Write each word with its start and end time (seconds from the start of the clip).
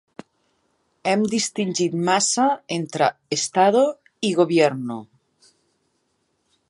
Hem 1.11 1.25
distingit 1.33 1.97
massa 2.07 2.45
entre 2.77 3.11
“Estado” 3.37 3.85
i 4.31 4.33
“Gobierno”. 4.41 4.99